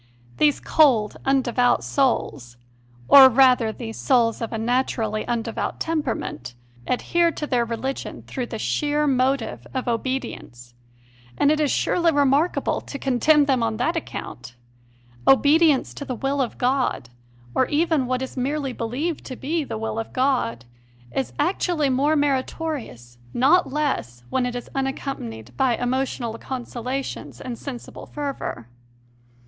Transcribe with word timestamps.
These 0.37 0.59
cold, 0.59 1.17
undevout 1.27 1.83
souls 1.83 2.57
or 3.07 3.29
rather 3.29 3.71
these 3.71 3.97
souls 3.97 4.41
of 4.41 4.51
a 4.51 4.57
natu 4.57 4.97
rally 4.97 5.25
undevout 5.27 5.75
temperament 5.79 6.55
adhere 6.87 7.31
to 7.33 7.45
their 7.45 7.65
re 7.65 7.75
ligion 7.77 8.23
through 8.25 8.47
the 8.47 8.57
sheer 8.57 9.05
motive 9.05 9.67
of 9.75 9.87
obedience, 9.87 10.73
and 11.37 11.51
it 11.51 11.59
is 11.59 11.69
surely 11.71 12.11
remarkable 12.11 12.81
to 12.81 12.97
condemn 12.97 13.45
them 13.45 13.61
on 13.61 13.77
that 13.77 13.95
account! 13.95 14.55
Obedience 15.27 15.93
to 15.93 16.03
the 16.03 16.15
will 16.15 16.41
of 16.41 16.57
God 16.57 17.09
or 17.53 17.67
even 17.67 18.07
what 18.07 18.23
is 18.23 18.35
merely 18.35 18.73
believed 18.73 19.23
to 19.25 19.35
be 19.35 19.63
the 19.63 19.77
will 19.77 19.99
of 19.99 20.11
God 20.13 20.65
is 21.11 21.31
actually 21.37 21.91
more 21.91 22.15
meritorious, 22.15 23.19
not 23.35 23.71
less, 23.71 24.23
when 24.31 24.47
it 24.47 24.55
is 24.55 24.67
un 24.73 24.87
accompanied 24.87 25.55
by 25.55 25.75
emotional 25.77 26.35
consolations 26.39 27.39
and 27.39 27.55
sensible 27.59 28.07
fervour. 28.07 28.67